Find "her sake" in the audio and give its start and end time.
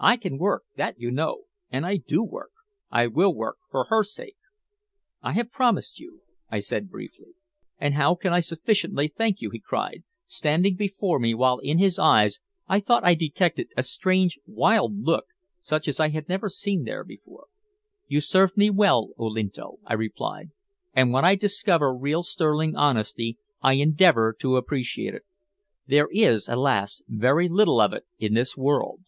3.90-4.38